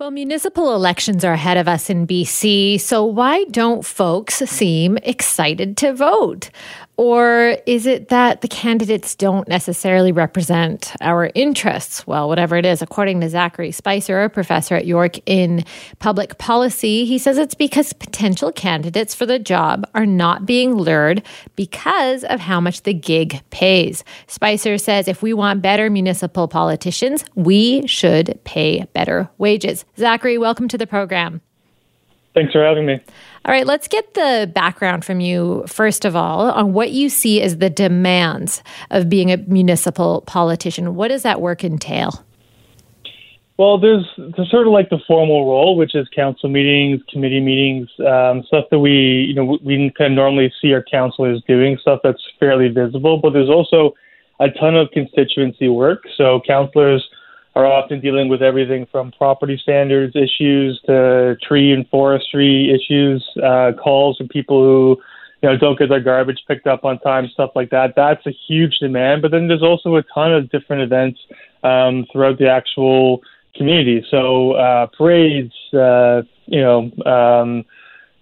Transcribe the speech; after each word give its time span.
Well, 0.00 0.10
municipal 0.10 0.74
elections 0.74 1.26
are 1.26 1.34
ahead 1.34 1.58
of 1.58 1.68
us 1.68 1.90
in 1.90 2.06
BC, 2.06 2.80
so 2.80 3.04
why 3.04 3.44
don't 3.50 3.84
folks 3.84 4.36
seem 4.36 4.96
excited 5.02 5.76
to 5.76 5.92
vote? 5.92 6.48
Or 7.00 7.56
is 7.64 7.86
it 7.86 8.10
that 8.10 8.42
the 8.42 8.46
candidates 8.46 9.14
don't 9.14 9.48
necessarily 9.48 10.12
represent 10.12 10.92
our 11.00 11.30
interests? 11.34 12.06
Well, 12.06 12.28
whatever 12.28 12.56
it 12.56 12.66
is, 12.66 12.82
according 12.82 13.22
to 13.22 13.30
Zachary 13.30 13.72
Spicer, 13.72 14.20
a 14.20 14.28
professor 14.28 14.74
at 14.74 14.84
York 14.84 15.16
in 15.24 15.64
public 15.98 16.36
policy, 16.36 17.06
he 17.06 17.16
says 17.16 17.38
it's 17.38 17.54
because 17.54 17.94
potential 17.94 18.52
candidates 18.52 19.14
for 19.14 19.24
the 19.24 19.38
job 19.38 19.88
are 19.94 20.04
not 20.04 20.44
being 20.44 20.74
lured 20.74 21.22
because 21.56 22.22
of 22.24 22.38
how 22.38 22.60
much 22.60 22.82
the 22.82 22.92
gig 22.92 23.40
pays. 23.48 24.04
Spicer 24.26 24.76
says 24.76 25.08
if 25.08 25.22
we 25.22 25.32
want 25.32 25.62
better 25.62 25.88
municipal 25.88 26.48
politicians, 26.48 27.24
we 27.34 27.86
should 27.86 28.38
pay 28.44 28.84
better 28.92 29.30
wages. 29.38 29.86
Zachary, 29.96 30.36
welcome 30.36 30.68
to 30.68 30.76
the 30.76 30.86
program. 30.86 31.40
Thanks 32.34 32.52
for 32.52 32.64
having 32.64 32.86
me. 32.86 33.00
All 33.44 33.52
right, 33.52 33.66
let's 33.66 33.88
get 33.88 34.14
the 34.14 34.50
background 34.54 35.04
from 35.04 35.20
you, 35.20 35.64
first 35.66 36.04
of 36.04 36.14
all, 36.14 36.50
on 36.50 36.72
what 36.72 36.90
you 36.92 37.08
see 37.08 37.42
as 37.42 37.58
the 37.58 37.70
demands 37.70 38.62
of 38.90 39.08
being 39.08 39.32
a 39.32 39.38
municipal 39.38 40.20
politician. 40.22 40.94
What 40.94 41.08
does 41.08 41.22
that 41.22 41.40
work 41.40 41.64
entail? 41.64 42.24
Well, 43.56 43.78
there's, 43.78 44.06
there's 44.16 44.50
sort 44.50 44.66
of 44.66 44.72
like 44.72 44.88
the 44.88 45.00
formal 45.06 45.46
role, 45.46 45.76
which 45.76 45.94
is 45.94 46.08
council 46.14 46.48
meetings, 46.48 47.02
committee 47.10 47.40
meetings, 47.40 47.90
um, 48.06 48.42
stuff 48.44 48.66
that 48.70 48.78
we, 48.78 49.26
you 49.28 49.34
know, 49.34 49.58
we 49.62 49.92
can 49.96 50.14
normally 50.14 50.52
see 50.62 50.72
our 50.72 50.82
councilors 50.82 51.42
doing, 51.46 51.76
stuff 51.78 52.00
that's 52.02 52.22
fairly 52.38 52.68
visible. 52.68 53.18
But 53.18 53.34
there's 53.34 53.50
also 53.50 53.94
a 54.38 54.50
ton 54.50 54.76
of 54.76 54.90
constituency 54.92 55.68
work. 55.68 56.04
So 56.16 56.40
councilors 56.46 57.06
are 57.54 57.66
often 57.66 58.00
dealing 58.00 58.28
with 58.28 58.42
everything 58.42 58.86
from 58.90 59.12
property 59.12 59.58
standards 59.60 60.14
issues 60.14 60.80
to 60.86 61.36
tree 61.46 61.72
and 61.72 61.88
forestry 61.88 62.72
issues, 62.72 63.26
uh, 63.42 63.72
calls 63.82 64.16
from 64.16 64.28
people 64.28 64.62
who 64.62 64.96
you 65.42 65.48
know 65.48 65.56
don't 65.56 65.78
get 65.78 65.88
their 65.88 66.00
garbage 66.00 66.42
picked 66.46 66.66
up 66.66 66.84
on 66.84 66.98
time, 67.00 67.28
stuff 67.32 67.50
like 67.54 67.70
that. 67.70 67.94
That's 67.96 68.24
a 68.26 68.34
huge 68.48 68.78
demand. 68.78 69.22
But 69.22 69.32
then 69.32 69.48
there's 69.48 69.62
also 69.62 69.96
a 69.96 70.02
ton 70.14 70.32
of 70.32 70.50
different 70.50 70.82
events 70.82 71.18
um, 71.62 72.06
throughout 72.12 72.38
the 72.38 72.48
actual 72.48 73.20
community. 73.56 74.04
So 74.10 74.52
uh, 74.52 74.86
parades, 74.86 75.54
uh, 75.72 76.22
you 76.46 76.60
know. 76.60 76.90
Um, 77.04 77.64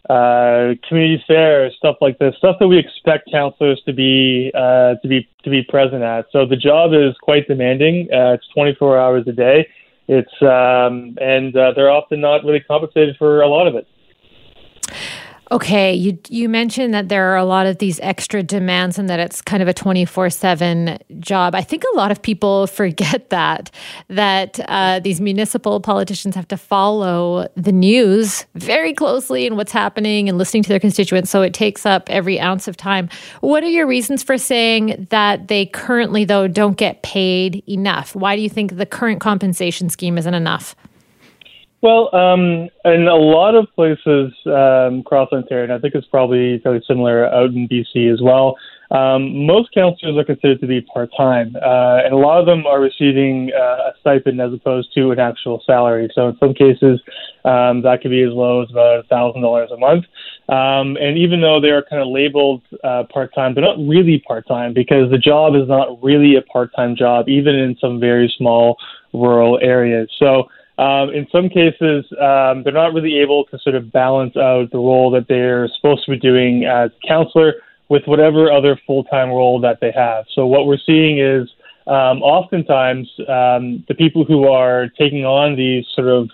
uh, 0.09 0.75
community 0.89 1.23
fairs, 1.27 1.75
stuff 1.77 1.97
like 2.01 2.19
this, 2.19 2.35
stuff 2.39 2.57
that 2.61 2.69
we 2.69 2.79
expect 2.79 3.31
counselors 3.31 3.81
to 3.85 3.93
be 3.93 4.51
uh, 4.55 4.95
to 5.03 5.09
be 5.09 5.29
to 5.45 5.51
be 5.51 5.63
present 5.63 6.03
at. 6.03 6.27
So 6.33 6.47
the 6.47 6.57
job 6.57 6.93
is 6.95 7.15
quite 7.21 7.47
demanding. 7.47 8.09
Uh, 8.13 8.33
it's 8.33 8.47
24 8.55 8.99
hours 8.99 9.29
a 9.29 9.33
day. 9.33 9.69
It's 10.09 10.33
um, 10.43 11.19
and 11.21 11.55
uh, 11.55 11.73
they're 11.77 11.91
often 11.91 12.21
not 12.21 12.43
really 12.45 12.61
compensated 12.61 13.17
for 13.19 13.43
a 13.43 13.49
lot 13.49 13.67
of 13.67 13.75
it. 13.75 13.87
Okay, 15.51 15.95
you 15.95 16.19
you 16.29 16.47
mentioned 16.47 16.93
that 16.93 17.09
there 17.09 17.33
are 17.33 17.37
a 17.37 17.45
lot 17.45 17.67
of 17.67 17.79
these 17.79 17.99
extra 18.01 18.43
demands 18.43 18.99
and 18.99 19.09
that 19.09 19.19
it's 19.19 19.41
kind 19.41 19.63
of 19.63 19.69
a 19.69 19.73
24/7 19.73 20.99
job. 21.21 21.55
I 21.55 21.63
think 21.63 21.85
a 21.95 21.97
lot 21.97 22.11
of 22.11 22.21
people 22.21 22.67
forget 22.81 23.31
that 23.31 23.71
that 24.09 24.61
uh, 24.69 25.01
these 25.01 25.23
municipal 25.23 25.81
politicians 25.81 26.35
have 26.35 26.49
to 26.49 26.59
follow 26.59 27.49
the 27.57 27.73
news 27.73 28.45
very 28.57 28.93
closely 28.93 29.47
and 29.47 29.57
what's 29.57 29.73
happening 29.73 30.29
and 30.29 30.37
listening 30.37 30.63
to 30.65 30.69
their 30.69 30.81
constituents, 30.81 31.31
so 31.31 31.41
it 31.41 31.55
takes 31.55 31.87
up 31.87 32.11
every 32.11 32.39
ounce 32.39 32.69
of 32.69 32.77
time. 32.77 33.09
What 33.41 33.65
are 33.65 33.69
your 33.69 33.87
reasons 33.87 34.23
for 34.23 34.37
saying 34.37 35.07
that 35.09 35.49
they 35.49 35.65
currently 35.65 36.27
though 36.27 36.47
don't 36.47 36.77
get 36.77 37.03
paid 37.03 37.63
enough? 37.67 38.15
Why 38.15 38.37
do 38.37 38.43
you 38.43 38.51
think 38.51 38.77
the 38.77 38.87
current 38.87 39.21
compensation 39.21 39.89
scheme 39.89 40.19
isn't 40.19 40.35
enough? 40.35 40.77
Well, 41.81 42.13
um, 42.13 42.69
in 42.85 43.07
a 43.07 43.15
lot 43.15 43.55
of 43.55 43.69
places 43.77 44.33
um, 44.47 45.01
across 45.01 45.31
Ontario, 45.33 45.63
and 45.63 45.73
I 45.73 45.79
think 45.79 45.95
it's 45.95 46.09
probably 46.09 46.59
fairly 46.59 46.83
similar 46.89 47.27
out 47.27 47.51
in 47.51 47.69
BC 47.69 48.13
as 48.13 48.21
well. 48.21 48.57
Um, 48.91 49.47
most 49.47 49.73
councillors 49.73 50.17
are 50.17 50.25
considered 50.25 50.61
to 50.61 50.67
be 50.67 50.81
part 50.81 51.11
time, 51.17 51.55
uh, 51.55 52.01
and 52.03 52.13
a 52.13 52.17
lot 52.17 52.41
of 52.41 52.47
them 52.47 52.67
are 52.67 52.81
receiving 52.81 53.53
uh, 53.55 53.91
a 53.91 53.93
stipend 54.01 54.41
as 54.41 54.53
opposed 54.53 54.93
to 54.95 55.13
an 55.13 55.21
actual 55.21 55.63
salary. 55.67 56.09
So, 56.15 56.29
in 56.31 56.39
some 56.39 56.53
cases, 56.53 57.01
um, 57.45 57.83
that 57.83 58.01
could 58.03 58.11
be 58.11 58.23
as 58.23 58.33
low 58.33 58.63
as 58.63 58.71
about 58.71 59.07
thousand 59.09 59.43
dollars 59.43 59.71
a 59.71 59.77
month. 59.77 60.05
Um, 60.49 60.97
and 60.97 61.17
even 61.17 61.43
though 61.43 61.61
they 61.61 61.71
are 61.71 61.83
kind 61.83 62.03
of 62.03 62.09
labeled 62.09 62.63
uh, 62.83 63.05
part 63.13 63.33
time, 63.35 63.55
they're 63.55 63.63
not 63.63 63.79
really 63.79 64.19
part 64.27 64.49
time 64.49 64.73
because 64.73 65.11
the 65.13 65.19
job 65.19 65.55
is 65.55 65.69
not 65.69 66.03
really 66.03 66.35
a 66.35 66.43
part 66.43 66.75
time 66.75 66.97
job, 66.97 67.29
even 67.29 67.55
in 67.55 67.77
some 67.81 68.01
very 68.01 68.35
small 68.37 68.79
rural 69.13 69.61
areas. 69.63 70.11
So. 70.19 70.49
Um, 70.79 71.11
in 71.11 71.27
some 71.33 71.49
cases, 71.49 72.05
um, 72.21 72.63
they're 72.63 72.73
not 72.73 72.95
really 72.95 73.19
able 73.19 73.45
to 73.47 73.59
sort 73.59 73.75
of 73.75 73.91
balance 73.91 74.37
out 74.37 74.71
the 74.71 74.79
role 74.79 75.11
that 75.11 75.27
they're 75.29 75.69
supposed 75.77 76.05
to 76.05 76.13
be 76.13 76.19
doing 76.19 76.65
as 76.65 76.91
counselor 77.07 77.55
with 77.89 78.05
whatever 78.07 78.53
other 78.53 78.81
full 78.87 79.03
time 79.05 79.31
role 79.31 79.61
that 79.61 79.81
they 79.81 79.91
have. 79.91 80.27
So, 80.35 80.47
what 80.47 80.67
we're 80.67 80.79
seeing 80.87 81.19
is 81.19 81.49
um, 81.89 82.23
oftentimes 82.23 83.11
um, 83.21 83.85
the 83.89 83.95
people 83.97 84.25
who 84.25 84.47
are 84.47 84.89
taking 84.89 85.25
on 85.25 85.57
these 85.57 85.85
sort 85.95 86.09
of 86.09 86.31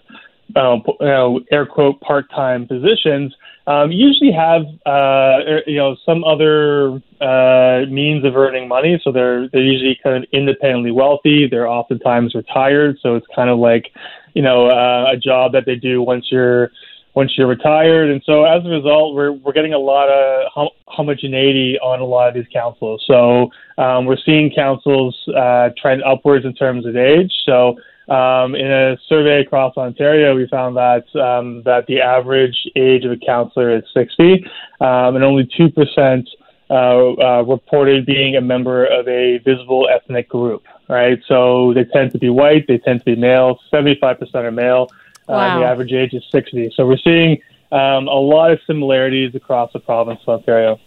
uh, 0.56 0.77
you 1.00 1.06
know, 1.06 1.41
air 1.50 1.66
quote 1.66 2.00
part 2.00 2.31
time 2.31 2.66
positions 2.66 3.34
um, 3.66 3.91
usually 3.91 4.32
have 4.32 4.62
uh, 4.84 5.60
you 5.66 5.78
know 5.78 5.97
some 6.05 6.22
other 6.25 7.00
uh, 7.21 7.87
means 7.91 8.25
of 8.25 8.37
earning 8.37 8.69
money. 8.69 9.00
So 9.03 9.10
they're 9.10 9.49
they're 9.49 9.62
usually 9.62 9.99
kind 10.03 10.22
of 10.22 10.25
independently 10.32 10.91
wealthy. 10.91 11.49
They're 11.49 11.69
oftentimes 11.69 12.34
retired. 12.34 12.99
So 13.03 13.16
it's 13.16 13.27
kind 13.34 13.49
of 13.49 13.59
like 13.59 13.91
you 14.34 14.43
know 14.43 14.66
uh, 14.66 15.12
a 15.12 15.16
job 15.16 15.53
that 15.53 15.65
they 15.65 15.77
do 15.77 16.03
once 16.03 16.27
you're 16.31 16.71
once 17.15 17.32
you're 17.38 17.47
retired. 17.47 18.11
And 18.11 18.22
so 18.26 18.44
as 18.44 18.65
a 18.66 18.69
result, 18.69 19.15
we're 19.15 19.32
we're 19.32 19.53
getting 19.53 19.72
a 19.72 19.78
lot 19.78 20.11
of 20.11 20.53
hom- 20.53 20.76
homogeneity 20.87 21.78
on 21.78 22.00
a 22.00 22.05
lot 22.05 22.28
of 22.28 22.34
these 22.34 22.50
councils. 22.53 23.03
So 23.06 23.50
um, 23.78 24.05
we're 24.05 24.19
seeing 24.26 24.53
councils 24.55 25.16
uh, 25.34 25.71
trend 25.81 26.03
upwards 26.03 26.44
in 26.44 26.55
terms 26.55 26.84
of 26.84 26.97
age. 26.97 27.32
So 27.47 27.76
um, 28.09 28.55
in 28.55 28.71
a 28.71 28.97
survey 29.09 29.41
across 29.41 29.77
Ontario, 29.77 30.35
we 30.35 30.47
found 30.49 30.77
that 30.77 31.05
um, 31.17 31.63
that 31.65 31.87
the 31.87 32.01
average 32.01 32.57
age 32.77 33.05
of 33.05 33.13
a 33.13 33.17
counselor 33.17 33.77
is 33.77 33.85
60, 33.95 34.45
um, 34.81 35.17
and 35.17 35.25
only 35.25 35.49
two 35.57 35.71
percent 35.71 36.29
uh, 36.71 37.13
uh, 37.13 37.43
reported 37.43 38.05
being 38.07 38.37
a 38.37 38.41
member 38.41 38.85
of 38.85 39.09
a 39.09 39.39
visible 39.39 39.89
ethnic 39.89 40.29
group. 40.29 40.65
Right, 40.89 41.19
so 41.27 41.73
they 41.73 41.85
tend 41.85 42.13
to 42.13 42.19
be 42.19 42.29
white, 42.29 42.67
they 42.69 42.77
tend 42.77 43.01
to 43.01 43.05
be 43.07 43.17
male. 43.17 43.59
75 43.71 44.19
percent 44.19 44.45
are 44.45 44.51
male. 44.51 44.89
Wow. 45.29 45.37
Uh, 45.37 45.59
the 45.61 45.65
average 45.65 45.93
age 45.93 46.13
is 46.13 46.23
60. 46.31 46.73
So 46.77 46.87
we're 46.87 46.99
seeing 46.99 47.41
um, 47.73 48.09
a 48.09 48.21
lot 48.21 48.51
of 48.51 48.61
similarities 48.67 49.35
across 49.35 49.73
the 49.73 49.81
province 49.81 50.21
of 50.27 50.41
Ontario. 50.41 50.79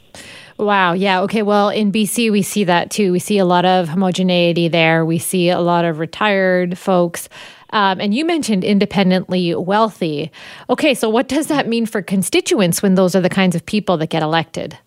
Wow. 0.58 0.94
Yeah. 0.94 1.22
Okay. 1.22 1.44
Well, 1.44 1.70
in 1.70 1.92
BC, 1.92 2.32
we 2.32 2.42
see 2.42 2.64
that 2.64 2.90
too. 2.90 3.12
We 3.12 3.20
see 3.20 3.38
a 3.38 3.46
lot 3.46 3.64
of 3.66 3.90
homogeneity 3.90 4.68
there. 4.68 5.06
We 5.06 5.20
see 5.20 5.50
a 5.50 5.60
lot 5.60 5.86
of 5.86 6.00
retired 6.00 6.78
folks. 6.78 7.30
Um, 7.72 8.00
and 8.00 8.14
you 8.14 8.26
mentioned 8.26 8.64
independently 8.64 9.54
wealthy. 9.54 10.32
Okay. 10.70 10.94
So, 10.96 11.10
what 11.10 11.28
does 11.28 11.48
that 11.48 11.68
mean 11.68 11.86
for 11.86 12.02
constituents 12.02 12.82
when 12.82 12.96
those 12.96 13.16
are 13.16 13.22
the 13.22 13.30
kinds 13.30 13.56
of 13.56 13.66
people 13.66 13.98
that 13.98 14.10
get 14.10 14.24
elected? 14.24 14.78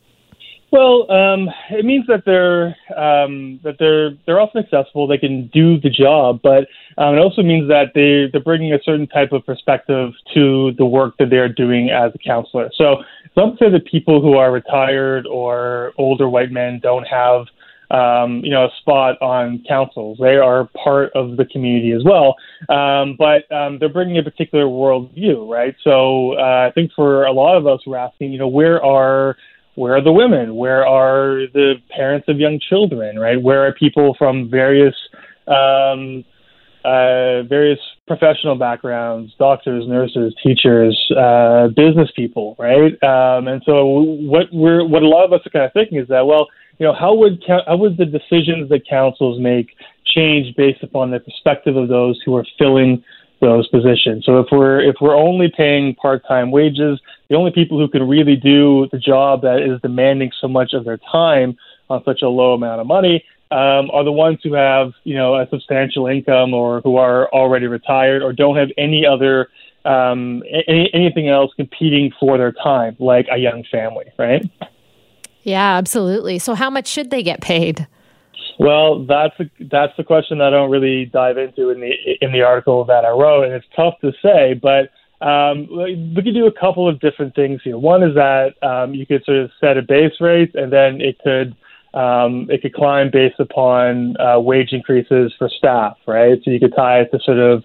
Well, 0.73 1.11
um, 1.11 1.51
it 1.71 1.85
means 1.85 2.07
that 2.07 2.23
they're 2.25 2.77
um, 2.97 3.59
that 3.65 3.77
they're 3.81 4.11
they're 4.25 4.41
often 4.41 4.63
accessible. 4.63 5.09
They 5.09 5.19
can 5.19 5.49
do 5.49 5.81
the 5.81 5.91
job, 5.91 6.41
but 6.43 6.69
um, 6.97 7.17
it 7.17 7.19
also 7.19 7.43
means 7.43 7.69
that 7.69 7.93
they 7.95 8.29
they're 8.31 8.43
bringing 8.43 8.73
a 8.73 8.79
certain 8.85 9.09
type 9.09 9.33
of 9.33 9.45
perspective 9.45 10.13
to 10.35 10.73
the 10.79 10.87
work 10.87 11.17
that 11.19 11.29
they're 11.29 11.53
doing 11.53 11.91
as 11.91 12.13
a 12.15 12.19
counselor. 12.19 12.71
So 12.77 13.03
some 13.35 13.57
say 13.59 13.69
that 13.71 13.85
people 13.87 14.23
who 14.23 14.35
are 14.35 14.53
retired 14.53 15.27
or 15.27 15.93
older 15.99 16.29
white 16.29 16.53
men 16.53 16.79
don't 16.81 17.05
have 17.05 17.47
um, 17.91 18.41
you 18.45 18.51
know, 18.51 18.67
a 18.67 18.71
spot 18.81 19.21
on 19.21 19.65
councils. 19.67 20.19
They 20.21 20.37
are 20.37 20.69
part 20.85 21.11
of 21.15 21.37
the 21.37 21.45
community 21.45 21.91
as 21.91 22.05
well, 22.05 22.37
um, 22.69 23.17
but 23.19 23.51
um, 23.53 23.79
they're 23.81 23.89
bringing 23.89 24.19
a 24.19 24.23
particular 24.23 24.67
worldview, 24.67 25.51
right? 25.51 25.75
So 25.83 26.35
uh, 26.35 26.69
I 26.69 26.73
think 26.73 26.93
for 26.95 27.25
a 27.25 27.33
lot 27.33 27.57
of 27.57 27.67
us, 27.67 27.81
we're 27.87 27.97
asking, 27.97 28.33
you 28.33 28.39
know, 28.39 28.47
where 28.47 28.81
are 28.85 29.37
where 29.81 29.97
are 29.97 30.05
the 30.05 30.13
women? 30.13 30.57
Where 30.57 30.87
are 30.87 31.47
the 31.55 31.77
parents 31.97 32.29
of 32.29 32.39
young 32.39 32.61
children? 32.69 33.19
Right? 33.19 33.41
Where 33.41 33.67
are 33.67 33.73
people 33.73 34.15
from 34.19 34.51
various 34.51 34.95
um, 35.49 36.23
uh, 36.85 37.43
various 37.45 37.79
professional 38.07 38.57
backgrounds, 38.57 39.33
doctors, 39.39 39.87
nurses, 39.87 40.35
teachers, 40.43 40.97
uh, 41.17 41.69
business 41.69 42.11
people, 42.15 42.57
right? 42.59 42.93
Um, 43.03 43.49
and 43.49 43.63
so 43.65 43.87
what 43.87 44.47
we're 44.53 44.85
what 44.87 45.03
a 45.03 45.09
lot 45.09 45.25
of 45.25 45.33
us 45.33 45.41
are 45.47 45.51
kind 45.51 45.65
of 45.65 45.73
thinking 45.73 45.99
is 45.99 46.09
that 46.09 46.27
well, 46.27 46.49
you 46.79 46.87
know, 46.87 46.95
how 46.95 47.15
would 47.15 47.43
how 47.47 47.77
would 47.77 47.97
the 47.97 48.07
decisions 48.07 48.69
that 48.69 48.83
councils 48.89 49.41
make 49.41 49.71
change 50.05 50.55
based 50.57 50.83
upon 50.83 51.11
the 51.11 51.21
perspective 51.21 51.77
of 51.77 51.89
those 51.89 52.21
who 52.25 52.37
are 52.37 52.45
filling 52.59 53.03
those 53.41 53.67
positions. 53.69 54.25
So 54.25 54.39
if 54.39 54.47
we're 54.53 54.81
if 54.81 54.97
we're 55.01 55.17
only 55.17 55.53
paying 55.55 55.95
part-time 55.95 56.51
wages, 56.51 57.01
the 57.29 57.37
only 57.37 57.51
people 57.51 57.79
who 57.79 57.89
can 57.89 58.07
really 58.07 58.37
do 58.37 58.89
the 58.93 58.99
job 58.99 59.43
that 59.43 59.61
is 59.61 59.81
demanding 59.81 60.31
so 60.41 60.49
much 60.49 60.73
of 60.73 60.85
their 60.85 60.99
time 61.11 61.57
on 61.89 62.05
such 62.05 62.23
a 62.23 62.29
low 62.29 62.55
amount 62.55 62.81
of 62.81 62.87
money, 62.87 63.25
um, 63.51 63.91
are 63.91 64.05
the 64.05 64.13
ones 64.13 64.39
who 64.43 64.53
have, 64.53 64.93
you 65.05 65.15
know, 65.15 65.35
a 65.35 65.49
substantial 65.49 66.07
income 66.07 66.55
or 66.55 66.81
who 66.83 66.97
are 66.97 67.29
already 67.33 67.67
retired 67.67 68.23
or 68.23 68.33
don't 68.33 68.57
have 68.57 68.69
any 68.79 69.05
other 69.07 69.49
um, 69.85 70.43
any, 70.69 70.91
anything 70.93 71.29
else 71.29 71.53
competing 71.57 72.13
for 72.21 72.37
their 72.37 72.53
time, 72.53 72.97
like 72.99 73.27
a 73.33 73.39
young 73.39 73.65
family, 73.71 74.07
right? 74.19 74.49
Yeah, 75.43 75.79
absolutely. 75.79 76.39
So, 76.39 76.55
how 76.55 76.69
much 76.69 76.87
should 76.87 77.11
they 77.11 77.23
get 77.23 77.41
paid? 77.41 77.87
Well, 78.61 79.07
that's 79.07 79.33
a, 79.41 79.45
that's 79.71 79.97
the 79.97 80.05
question 80.05 80.37
that 80.37 80.49
I 80.49 80.51
don't 80.51 80.71
really 80.71 81.07
dive 81.07 81.39
into 81.39 81.71
in 81.71 81.81
the 81.81 81.93
in 82.21 82.31
the 82.31 82.43
article 82.43 82.85
that 82.85 83.07
I 83.07 83.09
wrote, 83.09 83.45
and 83.45 83.55
it's 83.55 83.65
tough 83.75 83.95
to 84.03 84.13
say. 84.23 84.53
But 84.53 84.91
um, 85.27 85.67
we 85.71 86.23
could 86.23 86.35
do 86.35 86.47
a 86.47 86.53
couple 86.53 86.87
of 86.87 87.01
different 87.01 87.35
things 87.35 87.63
here. 87.65 87.79
One 87.79 88.03
is 88.03 88.15
that 88.17 88.63
um, 88.63 88.93
you 88.93 89.07
could 89.07 89.25
sort 89.25 89.39
of 89.39 89.51
set 89.63 89.79
a 89.79 89.83
base 89.83 90.13
rate, 90.21 90.55
and 90.55 90.71
then 90.71 91.01
it 91.01 91.19
could 91.25 91.57
um, 91.99 92.51
it 92.51 92.61
could 92.61 92.75
climb 92.75 93.11
based 93.11 93.41
upon 93.41 94.21
uh, 94.21 94.39
wage 94.39 94.73
increases 94.73 95.33
for 95.39 95.49
staff, 95.49 95.97
right? 96.07 96.39
So 96.45 96.51
you 96.51 96.61
could 96.61 96.77
tie 96.77 97.01
it 97.01 97.11
to 97.13 97.19
sort 97.25 97.39
of 97.39 97.65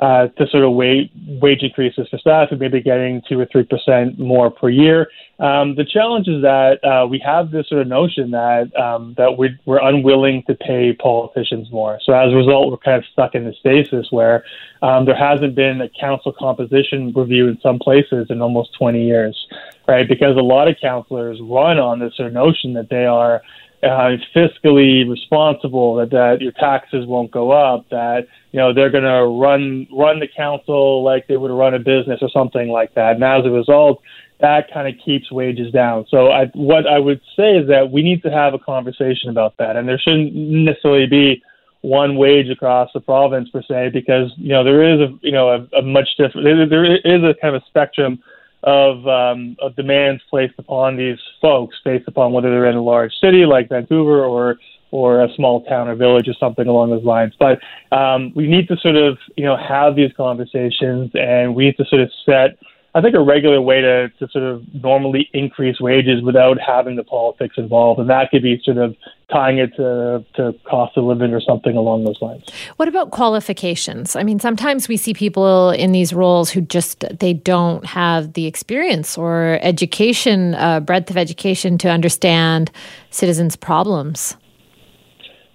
uh, 0.00 0.28
to 0.28 0.46
sort 0.48 0.62
of 0.62 0.72
wage 0.72 1.10
wage 1.40 1.62
increases 1.62 2.06
for 2.10 2.18
staff 2.18 2.48
and 2.50 2.60
maybe 2.60 2.82
getting 2.82 3.22
two 3.28 3.40
or 3.40 3.46
three 3.46 3.64
percent 3.64 4.18
more 4.18 4.50
per 4.50 4.68
year. 4.68 5.08
Um, 5.38 5.74
the 5.74 5.84
challenge 5.84 6.28
is 6.28 6.42
that 6.42 6.84
uh, 6.84 7.06
we 7.06 7.18
have 7.18 7.50
this 7.50 7.68
sort 7.68 7.82
of 7.82 7.88
notion 7.88 8.30
that 8.30 8.74
um, 8.76 9.14
that 9.16 9.36
we're, 9.38 9.58
we're 9.64 9.80
unwilling 9.80 10.42
to 10.48 10.54
pay 10.54 10.92
politicians 10.92 11.70
more. 11.70 11.98
So 12.04 12.12
as 12.12 12.32
a 12.32 12.36
result, 12.36 12.70
we're 12.70 12.78
kind 12.78 12.98
of 12.98 13.04
stuck 13.12 13.34
in 13.34 13.44
this 13.44 13.56
stasis 13.58 14.06
where 14.10 14.44
um, 14.82 15.04
there 15.04 15.16
hasn't 15.16 15.54
been 15.54 15.80
a 15.80 15.88
council 15.88 16.32
composition 16.38 17.12
review 17.14 17.48
in 17.48 17.58
some 17.62 17.78
places 17.78 18.26
in 18.30 18.40
almost 18.40 18.74
20 18.78 19.04
years, 19.04 19.46
right? 19.88 20.08
Because 20.08 20.36
a 20.36 20.42
lot 20.42 20.68
of 20.68 20.76
councillors 20.80 21.38
run 21.42 21.78
on 21.78 21.98
this 21.98 22.16
sort 22.16 22.28
of 22.28 22.34
notion 22.34 22.74
that 22.74 22.88
they 22.90 23.04
are 23.06 23.42
uh, 23.82 24.16
fiscally 24.34 25.08
responsible, 25.08 25.96
that, 25.96 26.10
that 26.10 26.40
your 26.40 26.52
taxes 26.52 27.06
won't 27.06 27.30
go 27.30 27.50
up, 27.50 27.88
that 27.90 28.26
you 28.52 28.58
know 28.58 28.72
they're 28.72 28.90
going 28.90 29.04
to 29.04 29.26
run 29.26 29.86
run 29.92 30.18
the 30.18 30.28
council 30.28 31.04
like 31.04 31.26
they 31.26 31.36
would 31.36 31.50
run 31.50 31.74
a 31.74 31.78
business 31.78 32.20
or 32.22 32.30
something 32.30 32.68
like 32.68 32.94
that. 32.94 33.16
And 33.16 33.24
as 33.24 33.44
a 33.44 33.50
result, 33.50 34.02
that 34.40 34.72
kind 34.72 34.88
of 34.88 34.94
keeps 35.04 35.30
wages 35.30 35.72
down. 35.72 36.06
So 36.08 36.30
I, 36.30 36.46
what 36.54 36.86
I 36.86 36.98
would 36.98 37.20
say 37.36 37.56
is 37.56 37.68
that 37.68 37.90
we 37.90 38.02
need 38.02 38.22
to 38.22 38.30
have 38.30 38.54
a 38.54 38.58
conversation 38.58 39.30
about 39.30 39.56
that, 39.58 39.76
and 39.76 39.88
there 39.88 39.98
shouldn't 39.98 40.34
necessarily 40.34 41.06
be 41.06 41.42
one 41.82 42.16
wage 42.16 42.48
across 42.48 42.90
the 42.92 43.00
province 43.00 43.48
per 43.50 43.62
se, 43.62 43.90
because 43.92 44.32
you 44.36 44.50
know 44.50 44.64
there 44.64 44.82
is 44.82 45.00
a 45.00 45.12
you 45.22 45.32
know 45.32 45.48
a, 45.50 45.78
a 45.78 45.82
much 45.82 46.08
different 46.16 46.44
there, 46.44 46.68
there 46.68 46.96
is 46.96 47.22
a 47.22 47.34
kind 47.40 47.54
of 47.54 47.62
a 47.62 47.66
spectrum 47.66 48.22
of 48.62 49.06
um, 49.06 49.56
of 49.60 49.76
demands 49.76 50.22
placed 50.28 50.54
upon 50.58 50.96
these 50.96 51.18
folks 51.40 51.76
based 51.84 52.08
upon 52.08 52.32
whether 52.32 52.50
they're 52.50 52.66
in 52.66 52.76
a 52.76 52.82
large 52.82 53.12
city 53.20 53.44
like 53.46 53.68
Vancouver 53.68 54.24
or 54.24 54.56
or 54.90 55.22
a 55.22 55.34
small 55.34 55.64
town 55.64 55.88
or 55.88 55.94
village 55.94 56.28
or 56.28 56.34
something 56.34 56.66
along 56.66 56.90
those 56.90 57.04
lines. 57.04 57.34
But 57.38 57.58
um, 57.96 58.32
we 58.34 58.46
need 58.46 58.68
to 58.68 58.76
sort 58.76 58.96
of 58.96 59.18
you 59.36 59.44
know 59.44 59.56
have 59.56 59.96
these 59.96 60.12
conversations 60.16 61.10
and 61.14 61.54
we 61.54 61.66
need 61.66 61.76
to 61.76 61.84
sort 61.84 62.02
of 62.02 62.10
set 62.24 62.58
I 62.96 63.02
think 63.02 63.14
a 63.14 63.20
regular 63.20 63.60
way 63.60 63.82
to, 63.82 64.08
to 64.08 64.28
sort 64.28 64.42
of 64.42 64.62
normally 64.72 65.28
increase 65.34 65.78
wages 65.78 66.22
without 66.22 66.58
having 66.58 66.96
the 66.96 67.04
politics 67.04 67.56
involved, 67.58 68.00
and 68.00 68.08
that 68.08 68.30
could 68.30 68.42
be 68.42 68.58
sort 68.64 68.78
of 68.78 68.96
tying 69.30 69.58
it 69.58 69.76
to, 69.76 70.24
to 70.36 70.54
cost 70.64 70.96
of 70.96 71.04
living 71.04 71.34
or 71.34 71.40
something 71.42 71.76
along 71.76 72.04
those 72.04 72.22
lines. 72.22 72.42
What 72.76 72.88
about 72.88 73.10
qualifications? 73.10 74.16
I 74.16 74.22
mean, 74.22 74.40
sometimes 74.40 74.88
we 74.88 74.96
see 74.96 75.12
people 75.12 75.72
in 75.72 75.92
these 75.92 76.14
roles 76.14 76.48
who 76.48 76.62
just 76.62 77.04
they 77.20 77.34
don't 77.34 77.84
have 77.84 78.32
the 78.32 78.46
experience 78.46 79.18
or 79.18 79.58
education, 79.60 80.54
uh, 80.54 80.80
breadth 80.80 81.10
of 81.10 81.18
education 81.18 81.76
to 81.76 81.90
understand 81.90 82.70
citizens' 83.10 83.56
problems. 83.56 84.38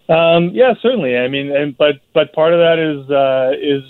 Um, 0.09 0.51
yeah, 0.53 0.75
certainly. 0.79 1.17
I 1.17 1.27
mean, 1.27 1.49
and 1.55 1.75
but 1.75 2.01
but 2.13 2.33
part 2.33 2.53
of 2.53 2.59
that 2.59 2.77
is 2.77 3.09
uh, 3.09 3.53
is 3.59 3.81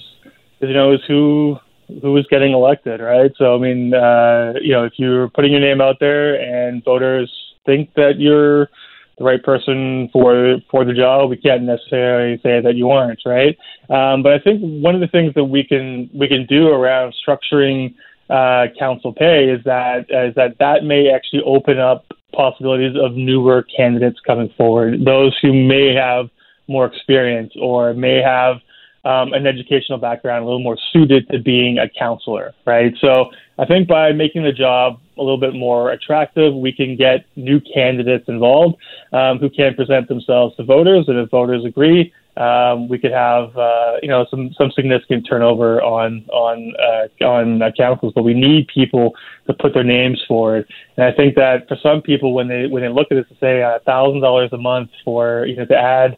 you 0.61 0.73
know 0.73 0.93
is 0.93 1.01
who 1.05 1.57
who 2.01 2.15
is 2.17 2.25
getting 2.29 2.53
elected, 2.53 3.01
right? 3.01 3.31
So 3.37 3.55
I 3.55 3.59
mean, 3.59 3.93
uh, 3.93 4.53
you 4.61 4.73
know, 4.73 4.83
if 4.83 4.93
you're 4.97 5.29
putting 5.29 5.51
your 5.51 5.61
name 5.61 5.81
out 5.81 5.97
there 5.99 6.35
and 6.35 6.83
voters 6.83 7.31
think 7.65 7.93
that 7.95 8.19
you're 8.19 8.69
the 9.17 9.23
right 9.23 9.43
person 9.43 10.09
for 10.11 10.57
for 10.69 10.85
the 10.85 10.93
job, 10.93 11.29
we 11.29 11.37
can't 11.37 11.63
necessarily 11.63 12.37
say 12.41 12.61
that 12.61 12.75
you 12.75 12.89
aren't, 12.89 13.21
right? 13.25 13.57
Um, 13.89 14.23
but 14.23 14.33
I 14.33 14.39
think 14.39 14.61
one 14.61 14.95
of 14.95 15.01
the 15.01 15.07
things 15.07 15.33
that 15.35 15.45
we 15.45 15.63
can 15.63 16.09
we 16.13 16.27
can 16.27 16.45
do 16.45 16.69
around 16.69 17.13
structuring 17.27 17.93
uh, 18.29 18.67
council 18.79 19.13
pay 19.13 19.49
is 19.49 19.63
that 19.65 20.05
is 20.09 20.33
that 20.35 20.57
that 20.59 20.83
may 20.83 21.09
actually 21.09 21.41
open 21.45 21.79
up 21.79 22.05
possibilities 22.33 22.95
of 22.99 23.13
newer 23.13 23.63
candidates 23.75 24.19
coming 24.25 24.49
forward, 24.57 25.03
those 25.05 25.37
who 25.41 25.53
may 25.53 25.93
have 25.93 26.29
more 26.67 26.85
experience 26.85 27.53
or 27.59 27.93
may 27.93 28.21
have 28.21 28.57
um, 29.03 29.33
an 29.33 29.47
educational 29.47 29.97
background 29.97 30.43
a 30.43 30.45
little 30.45 30.61
more 30.61 30.77
suited 30.91 31.27
to 31.29 31.39
being 31.39 31.79
a 31.79 31.89
counselor, 31.89 32.53
right? 32.65 32.93
So 33.01 33.31
I 33.57 33.65
think 33.65 33.87
by 33.87 34.11
making 34.11 34.43
the 34.43 34.51
job 34.51 34.99
a 35.17 35.21
little 35.21 35.39
bit 35.39 35.53
more 35.53 35.91
attractive, 35.91 36.53
we 36.53 36.71
can 36.71 36.95
get 36.95 37.25
new 37.35 37.59
candidates 37.59 38.25
involved 38.27 38.77
um, 39.11 39.39
who 39.39 39.49
can 39.49 39.73
present 39.75 40.07
themselves 40.07 40.55
to 40.57 40.63
voters, 40.63 41.05
and 41.07 41.17
if 41.17 41.29
voters 41.29 41.65
agree, 41.65 42.13
um, 42.37 42.87
we 42.87 42.97
could 42.97 43.11
have 43.11 43.55
uh, 43.57 43.97
you 44.01 44.07
know 44.07 44.25
some 44.29 44.53
some 44.57 44.71
significant 44.71 45.27
turnover 45.29 45.81
on 45.81 46.25
on 46.31 46.73
uh, 46.79 47.25
on 47.25 47.61
uh, 47.61 47.71
councils. 47.75 48.13
But 48.15 48.23
we 48.23 48.33
need 48.33 48.67
people 48.73 49.13
to 49.47 49.53
put 49.53 49.73
their 49.73 49.83
names 49.83 50.23
forward, 50.27 50.65
and 50.95 51.05
I 51.05 51.11
think 51.11 51.35
that 51.35 51.67
for 51.67 51.75
some 51.83 52.01
people, 52.01 52.33
when 52.33 52.47
they 52.47 52.67
when 52.67 52.83
they 52.83 52.89
look 52.89 53.07
at 53.11 53.15
this 53.15 53.25
and 53.29 53.37
say 53.39 53.61
a 53.61 53.79
thousand 53.85 54.21
dollars 54.21 54.49
a 54.53 54.57
month 54.57 54.91
for 55.03 55.45
you 55.45 55.57
know 55.57 55.65
to 55.65 55.77
add 55.77 56.15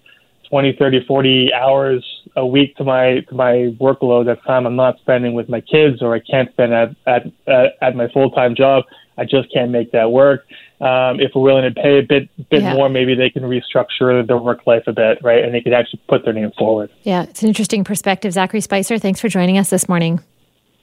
20, 0.54 0.76
30, 0.78 1.06
40 1.08 1.52
hours 1.52 2.06
a 2.36 2.46
week 2.46 2.76
to 2.76 2.84
my 2.84 3.22
to 3.28 3.34
my 3.34 3.74
workload. 3.82 4.26
That 4.26 4.44
time 4.44 4.68
I'm 4.68 4.76
not 4.76 5.00
spending 5.00 5.34
with 5.34 5.50
my 5.50 5.62
kids, 5.62 6.00
or 6.00 6.14
I 6.14 6.20
can't 6.20 6.52
spend 6.52 6.76
at 6.76 6.90
at 7.08 7.26
at, 7.48 7.72
at 7.82 7.96
my 7.96 8.08
full 8.10 8.30
time 8.30 8.54
job. 8.54 8.84
I 9.18 9.24
just 9.24 9.52
can't 9.52 9.72
make 9.72 9.92
that 9.94 10.12
work. 10.12 10.46
Um, 10.80 11.20
if 11.20 11.32
we're 11.34 11.42
willing 11.42 11.64
to 11.64 11.82
pay 11.82 11.98
a 11.98 12.04
bit 12.04 12.30
bit 12.52 12.62
yeah. 12.62 12.76
more, 12.76 12.88
maybe 12.88 13.16
they 13.16 13.32
can 13.32 13.42
restructure 13.42 14.28
their 14.28 14.38
work 14.38 14.68
life 14.68 14.84
a 14.86 14.94
bit, 14.94 15.18
right? 15.24 15.44
And 15.44 15.56
they 15.56 15.62
can 15.62 15.74
actually 15.74 16.04
put 16.08 16.24
their 16.24 16.34
name 16.34 16.52
forward. 16.56 16.92
Yeah, 17.02 17.24
it's 17.24 17.42
an 17.42 17.48
interesting 17.48 17.84
perspective. 17.84 18.32
Zachary 18.32 18.62
Spicer, 18.62 19.00
thanks 19.00 19.20
for 19.20 19.30
joining 19.30 19.58
us 19.58 19.72
this 19.72 19.90
morning. 19.90 20.20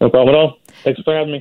No 0.01 0.11
problem 0.11 0.35
at 0.35 0.39
all. 0.39 0.59
Thanks 0.83 1.01
for 1.03 1.15
having 1.15 1.31
me. 1.31 1.39